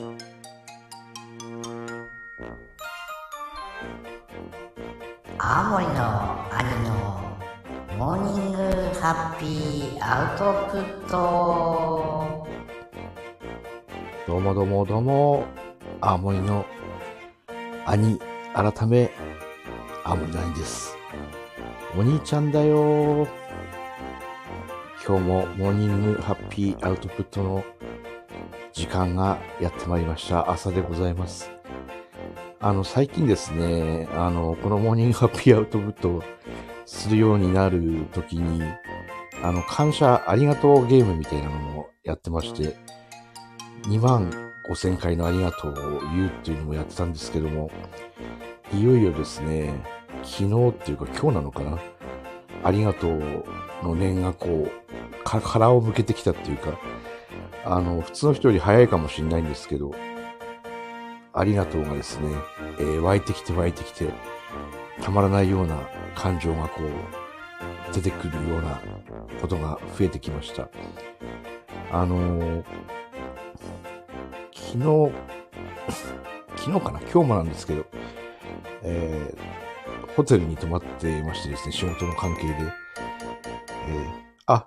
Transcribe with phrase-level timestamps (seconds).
[0.00, 0.04] 青
[5.70, 6.94] 森の兄の
[7.98, 8.58] モーニング
[9.00, 12.46] ハッピーアウトプット
[14.28, 15.44] どうもどうもどうも、
[16.00, 16.64] 青森の
[17.84, 18.20] 兄、
[18.54, 19.10] 改め、
[20.04, 20.96] 青森の兄です。
[21.98, 23.26] お兄ちゃんだよ
[25.04, 27.64] 今日もモーニングハッピーアウトプットの
[28.88, 30.50] 間がやってまいりました。
[30.50, 31.50] 朝でございます。
[32.60, 36.24] あの、最近ですね、あの、このモーニングハッピーアウトプット
[36.86, 38.62] するようになるときに、
[39.44, 42.76] あの、感謝ありがとうゲームみたいなのもやってまして、
[43.82, 44.30] 2万
[44.68, 47.70] 5000回のありがとうを言うっていうのもやってたんですけども、
[48.72, 49.72] いよいよですね、
[50.24, 51.78] 昨日っていうか今日なのかな？
[52.64, 53.44] ありがとう
[53.84, 54.70] の念がこう、
[55.24, 56.72] 殻を向けてきたっていうか、
[57.70, 59.90] あの、普通の人より早いかもしれないんですけど、
[61.34, 62.34] ありがとうがですね、
[62.78, 64.10] えー湧いてきて湧いてきて、
[65.02, 65.78] たまらないような
[66.14, 68.80] 感情がこう、出てくるような
[69.42, 70.70] ことが増えてきました。
[71.92, 72.64] あのー
[74.54, 75.12] 昨日、
[76.56, 77.00] 昨日かな？
[77.00, 77.84] 今日もなんですけど、
[78.82, 79.58] えー
[80.16, 82.54] ホテルに泊まっていましてですね、仕事の関係で。
[82.54, 84.10] えー
[84.46, 84.66] あ、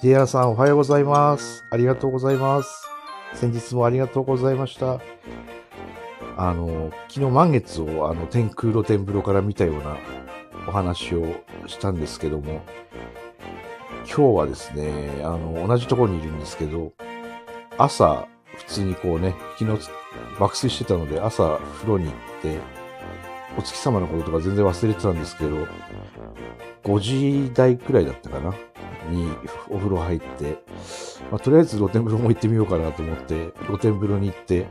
[0.00, 1.64] ディアさんおはようございます。
[1.72, 2.86] ありがとうございます。
[3.34, 5.00] 先日もありがとうございました。
[6.36, 9.96] あの、昨日満月をあの天空露天風呂から見たような
[10.68, 11.26] お話を
[11.66, 12.60] したんですけども、
[14.06, 16.92] 今日はですね、あの、同じところにいるんですけど、
[17.76, 19.88] 朝、普通にこうね、昨日
[20.38, 22.60] 爆睡してたので、朝風呂に行って、
[23.58, 25.66] お月様のこととか全然忘れてたんですけど、
[26.84, 28.54] 5時台くらいだったかな
[29.08, 29.30] に
[29.68, 30.58] お風呂入って、
[31.30, 34.66] まあ、とりあえず露天風呂も行ってみようかなと思って、露天風呂に行って、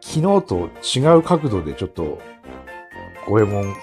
[0.00, 2.20] 昨日と違う角度でちょっと、
[3.26, 3.74] 五右衛門、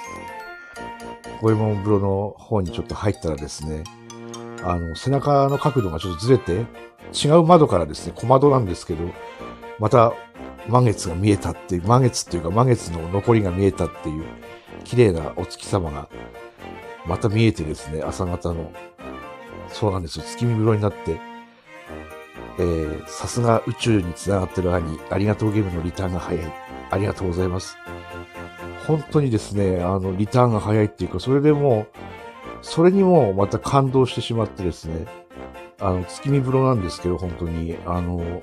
[1.41, 3.83] 五右衛門風呂の方にちょっと入ったらですね、
[4.63, 6.65] あの、背中の角度がちょっとずれて、
[7.13, 9.03] 違う窓からですね、小窓なんですけど、
[9.79, 10.13] また
[10.67, 14.23] 満月が見えたっていう、満月っていうか満月の残りが見えたっていう、
[14.83, 16.07] 綺麗なお月様が、
[17.05, 18.71] また見えてですね、朝方の、
[19.69, 21.19] そうなんですよ、月見風呂になって、
[22.59, 26.53] えー、さすが宇宙に繋がってる兄、ありがとうゲームのリターンが早い。
[26.91, 27.77] ありがとうございます。
[28.85, 31.97] 本当にですね、あの、リターンが早いっていうか、それでもう、
[32.61, 35.05] それにもまた感動してしまってですね、
[35.79, 38.41] あの、月見風呂なんですけど、本当に、あの、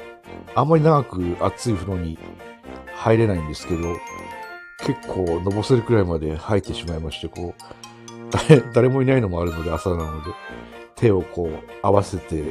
[0.55, 2.19] あんまり長く熱い風呂に
[2.95, 3.95] 入れないんですけど、
[4.87, 7.63] 結構のぼせるくらいまで入ってしまいまして、こう、
[8.49, 10.31] 誰、 誰もいないのもあるので、朝なので、
[10.99, 11.51] 手をこう
[11.83, 12.45] 合わせて、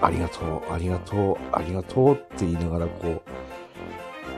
[0.00, 3.22] ありがとう、ありがとう、ありがとうって言いながらこ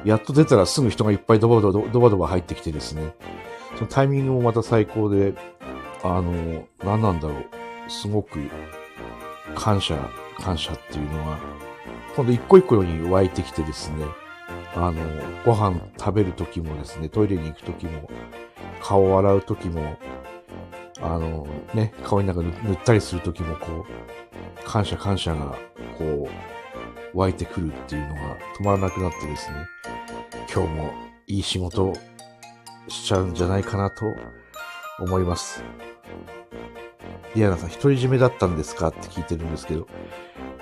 [0.05, 3.15] う、やっと出たらすぐ人がいっぱいドバドバドバドバ入ってきてですね、
[3.77, 5.35] そのタイミングもまた最高で、
[6.03, 7.45] あの、何なんだろう、
[7.89, 8.39] すごく
[9.55, 9.97] 感謝、
[10.39, 11.39] 感謝っていうのが、
[12.17, 14.05] 今度一個一個に湧いてきてですね、
[14.75, 14.95] あの、
[15.45, 18.11] ご飯食べる時もですね、トイレに行く時も、
[18.83, 19.97] 顔を洗う時も、
[21.03, 25.59] あの、ね、顔になんか塗ったりする時も、こう、感謝感謝が、
[25.99, 26.29] こ
[27.15, 28.21] う、湧いてくるっていうのが
[28.59, 29.57] 止まらなくなってですね、
[30.53, 30.93] 今日も
[31.27, 31.93] いい仕事
[32.89, 34.07] しちゃうんじゃないかなと
[35.01, 35.63] 思います。
[37.35, 39.87] ディアナさん、独り占めだったんですかって聞いてるんですけど、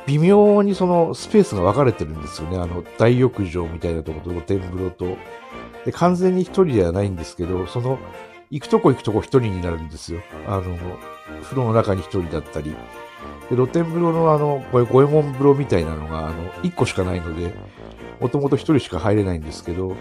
[0.06, 2.58] 微妙にそのスペースが分かれてるんですよね。
[2.58, 5.16] あの、大浴場みたいなところと露天風呂と。
[5.84, 7.98] で、完全に一人ではないんですけど、その、
[8.50, 10.20] 行くとこ行くとこ一人になるんですよ。
[10.46, 10.76] あの、
[11.42, 12.70] 風呂の中に一人だったり。
[13.48, 17.54] で、露天風呂のあの、これ五右衛門風呂みたいなのが、あの、一個しかないので、
[18.20, 19.96] もともと一人しか入れないんですけど、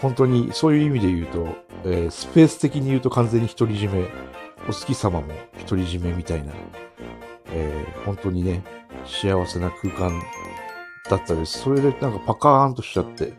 [0.00, 1.48] 本当にそういう意味で言うと、
[1.84, 4.08] えースペース的に言うと完全に独り占め、
[4.68, 5.26] お月様も
[5.68, 6.52] 独り占めみたいな、
[7.52, 8.62] えー本当にね、
[9.04, 10.22] 幸せな空間
[11.08, 11.58] だったです。
[11.58, 13.34] それでなんかパカーンとしちゃって、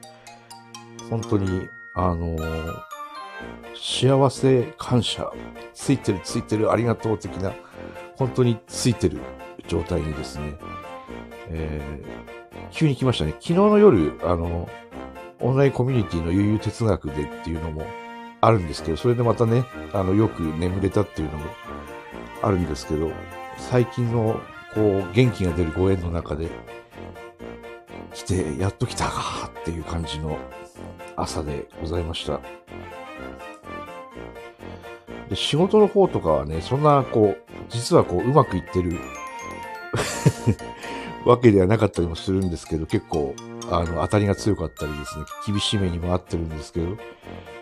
[1.10, 2.91] 本当に、あのー
[3.76, 5.32] 幸せ、感謝、
[5.74, 7.54] ついてるついてる、ありがとう的な、
[8.16, 9.20] 本当についてる
[9.68, 10.56] 状態にですね、
[11.50, 12.32] えー
[12.72, 13.32] 急に来ましたね。
[13.34, 14.70] 昨日の夜、あの、
[15.40, 17.86] オンラインコミュニティの悠々哲学でっていうのも
[18.40, 21.46] あるんですけど、それでまたね、あの、よく眠れたっていうのも
[22.42, 23.12] あるんですけど、
[23.58, 24.40] 最近の、
[24.74, 26.50] こう、元気が出るご縁の中で、
[28.14, 30.38] 来て、やっと来たかっていう感じの
[31.16, 32.40] 朝でございました。
[35.32, 39.00] で、仕事の方とかはね、そんな、こう、実はこう、うまくいってる
[41.26, 43.34] わけではなかったりもするんですけど、結構、
[43.72, 46.98] あの、当たりが強かったりですね、厳しい目にもあってるんですけど、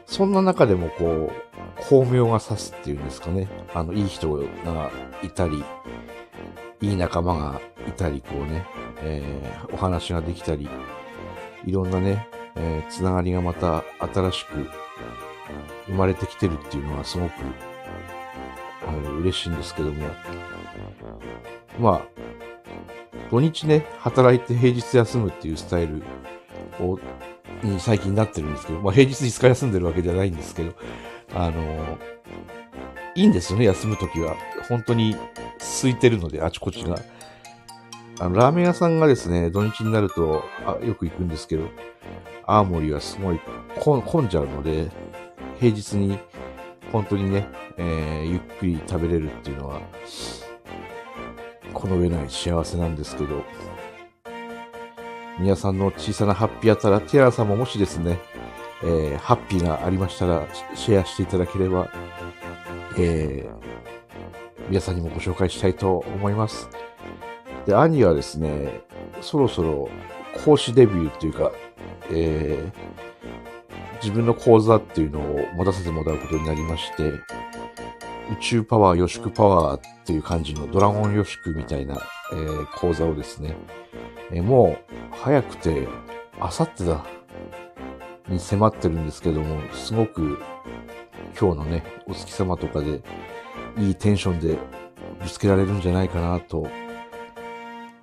[0.07, 1.31] そんな中でもこう、
[1.88, 4.42] 巧妙が指すっていうんですかね、あの、いい人が
[5.21, 5.63] いたり、
[6.81, 8.66] いい仲間がいたり、こうね、
[9.04, 10.68] えー、お話ができたり、
[11.68, 14.68] いろんなね、えー、つながりがまた新しく
[15.87, 17.31] 生まれてきてるっていうのはすごく、
[18.87, 20.07] あの、嬉しいんですけども、
[21.79, 22.01] まあ、
[23.29, 26.03] 土日ね、働いて平日休むっていうスタイル
[26.83, 26.99] を、
[27.63, 30.73] に最近なってるんですけど、まあ平日5日休んでるわけじゃないんですけど、
[31.35, 31.97] あの、
[33.15, 34.35] いいんですよね、休むときは。
[34.67, 35.15] 本当に
[35.81, 36.95] 空いてるので、あちこちが。
[38.19, 41.69] あの、ラーメン屋さんがですね、土日になると、あよく行くんですけど、
[42.45, 43.39] 青森はすごい
[43.79, 44.89] 混んじゃうので、
[45.59, 46.17] 平日に
[46.91, 47.47] 本当にね、
[47.77, 49.81] えー、ゆっくり食べれるっていうのは、
[51.73, 53.44] この上ない幸せなんですけど、
[55.39, 58.19] 皆さんの小さなハッピーあったら、ティアラさんももしですね、
[58.83, 61.91] えー、ハッピーがありましたら、シェアしていただければ、
[62.97, 66.69] えー、皆さんにもご紹介したいと思います。
[67.65, 68.81] で、兄はですね、
[69.21, 69.89] そろそろ
[70.45, 71.51] 講師デビューというか、
[72.11, 73.08] えー、
[74.01, 77.03] 自分の講座っていうのを持たせてもらうことになりまして、
[78.31, 81.97] 宇宙パワー、予祝パワーっていう感じのドラゴン予祝みたいな、
[82.31, 83.55] えー、講座をですね、
[84.31, 85.87] えー、もう早くて、
[86.39, 87.03] あさってだ、
[88.27, 90.39] に迫ってるんですけども、すごく
[91.39, 93.01] 今日のね、お月様とかで
[93.77, 94.57] いいテンションで
[95.21, 96.67] ぶつけられるんじゃないかなと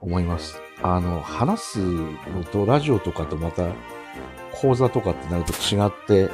[0.00, 0.60] 思います。
[0.82, 3.68] あの、話すのとラジオとかとまた
[4.60, 6.30] 講座とかってなると違って、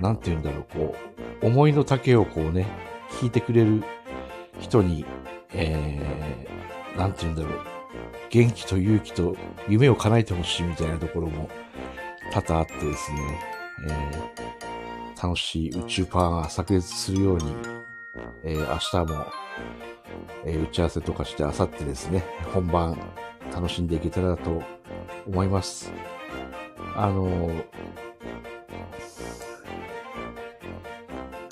[0.00, 0.96] なんて言うんだろう、こ
[1.42, 2.66] う、思いの丈をこうね、
[3.20, 3.82] 聞いてくれる
[4.58, 5.04] 人に、
[5.52, 7.52] えー、なんて言うんだろう、
[8.30, 9.36] 元気と勇気と
[9.68, 11.50] 夢を叶えてほしいみたいなところも
[12.32, 13.40] 多々あってですね、
[13.88, 17.54] えー、楽しい宇宙パワーが炸裂するように、
[18.44, 19.26] えー、明日も、
[20.46, 22.24] えー、打ち合わせとかして明後日ですね、
[22.54, 22.98] 本番
[23.52, 24.62] 楽しんでいけたらと
[25.26, 25.92] 思います。
[26.96, 27.50] あの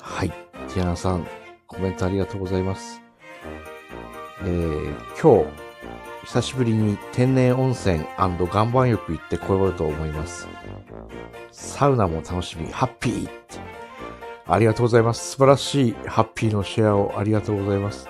[0.01, 1.27] はいティアナさん、
[1.67, 3.01] コメントありがとうございます。
[4.41, 5.51] えー、今日、
[6.25, 10.47] 久しぶりに天然温泉岩盤浴行ってこようと思います。
[11.51, 13.29] サウナも楽しみ、ハッピー
[14.47, 15.31] ありがとうございます。
[15.31, 18.07] 素晴らしいハッピーのシェアをありがとうございます。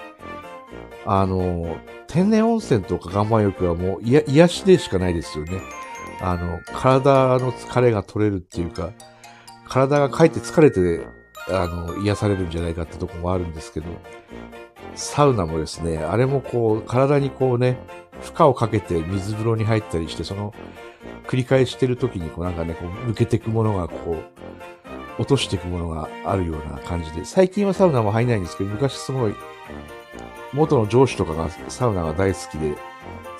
[1.06, 1.78] あの、
[2.08, 5.62] 天然温泉とか岩盤浴はもう癒しでしかないですよね。
[6.22, 8.92] あの、体の疲れが取れるっていうか、
[9.68, 11.06] 体がかえって疲れて
[11.52, 13.88] あの、癒されるんじゃないかってとこもあるんですけど、
[14.96, 17.78] サウナもですね、あれもこう、体にこうね、
[18.22, 20.54] 負荷をかけて水風呂に入ったりして、その、
[21.28, 24.18] 繰り返してる時にこうなんかね、こう、抜けていくものがこ
[25.18, 29.36] う、落としていくものがあるような感じで、最近はサウナも入んないんですけど、昔すごい、
[30.54, 32.76] 元の上司とかがサウナが大好きで、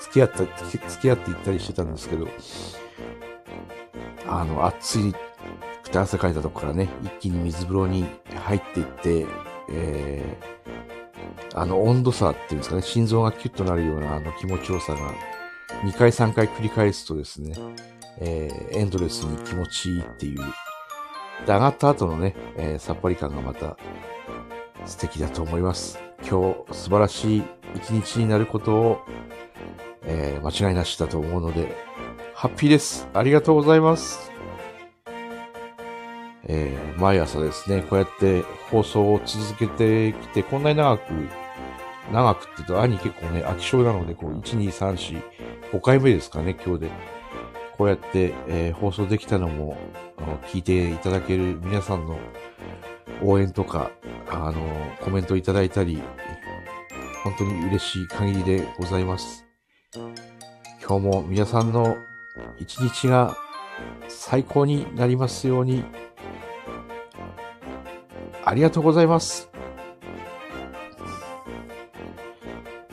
[0.00, 2.28] 付き合った、付き合って行ったりしてたんですけど、
[4.26, 5.14] あの、暑い
[5.82, 9.26] くて汗かいたとこからね、一気に水風呂に入っていって、
[9.72, 15.12] えー、あの温度差っていうんですかね、心臓がキュッとなるようなあの気持ちよさが、
[15.84, 17.54] 2回3回繰り返すとですね、
[18.18, 20.44] えー、エンドレスに気持ちいいっていう、で、
[21.46, 23.76] 上がった後のね、えー、さっぱり感がまた
[24.84, 25.98] 素敵だと思います。
[26.28, 27.42] 今日素晴らしい
[27.74, 29.00] 一日になることを、
[30.12, 31.72] えー、間違いなしだと思うので、
[32.34, 33.08] ハッピーです。
[33.14, 34.30] ありがとうございます。
[36.46, 41.12] えー、毎朝ですね、こうやって放送を続けてきて、こんなに長く、
[42.12, 45.22] 長くって言うと、兄結構ね、飽き性なので、こう、1、2、3、4、
[45.72, 46.90] 5回目ですかね、今日で。
[47.78, 49.78] こうやって、えー、放送できたのも、
[50.48, 52.18] 聞いていただける皆さんの
[53.22, 53.92] 応援とか、
[54.28, 54.66] あの、
[55.00, 56.02] コメントいただいたり、
[57.22, 59.49] 本当に嬉しい限りでございます。
[60.90, 61.98] 今日も皆さんの
[62.58, 63.36] 一日が
[64.08, 65.84] 最高になりますように。
[68.44, 69.48] ありがとうございます。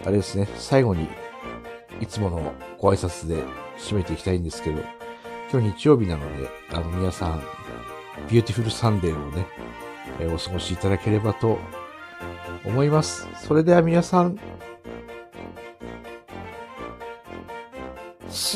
[0.06, 1.10] あれですね、最後に
[2.00, 3.44] いつものご挨拶で
[3.80, 4.84] 締めていきたいんですけど、
[5.52, 7.42] 今日日曜日なので、あの皆さん、
[8.30, 9.48] Beautiful Sunday をね、
[10.20, 11.58] えお過ごしいただければと
[12.64, 13.28] 思います。
[13.42, 14.38] それでは皆さん、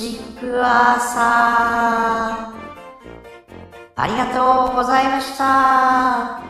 [0.01, 2.55] シクワさん、
[3.95, 6.41] ありがとうございました。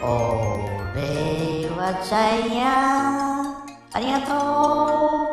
[0.00, 3.56] 俺はジャイアン。
[3.92, 4.32] ありがと
[5.24, 5.25] う。